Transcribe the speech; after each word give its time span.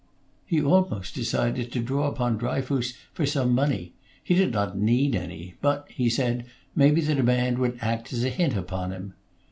He 0.47 0.59
almost 0.59 1.13
decided 1.13 1.71
to 1.71 1.79
draw 1.79 2.07
upon 2.07 2.39
Dryfoos 2.39 2.95
for 3.13 3.27
some 3.27 3.53
money; 3.53 3.93
he 4.23 4.33
did 4.33 4.51
not 4.51 4.75
need 4.75 5.15
any, 5.15 5.53
but, 5.61 5.85
he 5.91 6.09
said 6.09 6.47
maybe 6.75 7.01
the 7.01 7.13
demand 7.13 7.59
would 7.59 7.77
act 7.81 8.11
as 8.11 8.23
a 8.23 8.29
hint 8.29 8.57
upon 8.57 8.89
him. 8.91 9.13